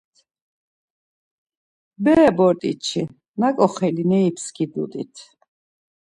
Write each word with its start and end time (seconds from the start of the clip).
Bere 2.03 2.27
bort̆itşi 2.37 3.01
naǩo 3.39 3.67
xelineri 3.75 4.31
pskidut̆it. 4.35 5.15